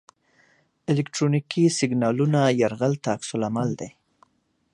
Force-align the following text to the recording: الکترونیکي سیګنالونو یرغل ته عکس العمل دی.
الکترونیکي 0.91 1.63
سیګنالونو 1.79 2.41
یرغل 2.61 2.93
ته 3.03 3.09
عکس 3.15 3.29
العمل 3.35 3.69
دی. 3.79 3.89